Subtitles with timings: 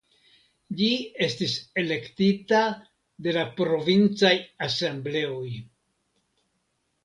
[0.77, 0.87] Ĝi
[1.25, 2.63] estis elektita
[3.27, 4.35] de la 'Provincaj
[4.71, 5.65] Asembleoj'.